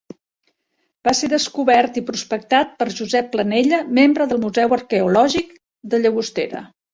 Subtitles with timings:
[1.07, 5.55] Va ser descobert i prospectat per Josep Planella, membre del Museu Arqueològic
[5.93, 6.65] de Llagostera.